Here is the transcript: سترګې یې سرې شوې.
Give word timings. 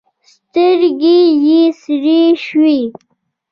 سترګې 0.33 1.17
یې 1.45 1.61
سرې 1.81 2.21
شوې. 2.45 2.79